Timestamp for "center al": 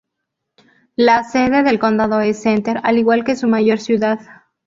2.41-2.97